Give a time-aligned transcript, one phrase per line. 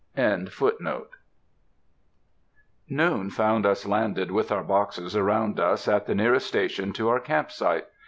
[0.17, 1.09] Noou
[3.31, 7.51] found us landed with our boxes around us at the nearest station to our camp
[7.51, 7.85] site.